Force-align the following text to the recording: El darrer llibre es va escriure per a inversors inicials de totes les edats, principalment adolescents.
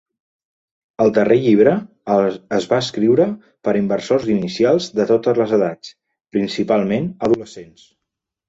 El 1.03 1.11
darrer 1.17 1.35
llibre 1.43 1.73
es 2.59 2.65
va 2.71 2.79
escriure 2.85 3.27
per 3.67 3.75
a 3.75 3.79
inversors 3.81 4.27
inicials 4.39 4.89
de 5.01 5.09
totes 5.13 5.43
les 5.43 5.55
edats, 5.61 5.95
principalment 6.39 7.11
adolescents. 7.29 7.89